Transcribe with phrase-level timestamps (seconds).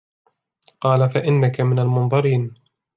[0.81, 2.53] قَالَ فَإِنَّكَ مِنَ الْمُنْظَرِينَ